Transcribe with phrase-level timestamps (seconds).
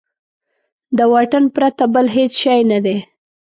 [0.97, 2.97] د واټن پرته بل هېڅ شی نه دی.